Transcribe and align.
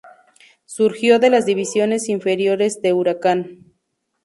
Surgió 0.65 1.19
de 1.19 1.29
las 1.29 1.45
divisiones 1.45 2.09
inferiores 2.09 2.81
de 2.81 2.91
Huracán. 2.91 3.71